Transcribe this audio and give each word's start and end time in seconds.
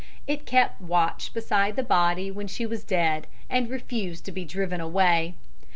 It 0.25 0.47
kept 0.47 0.81
watch 0.81 1.31
beside 1.31 1.75
the 1.75 1.83
body 1.83 2.31
when 2.31 2.47
she 2.47 2.65
was 2.65 2.83
dead, 2.83 3.27
and 3.51 3.69
refused 3.69 4.25
to 4.25 4.31
be 4.31 4.45
driven 4.45 4.81
away. 4.81 5.35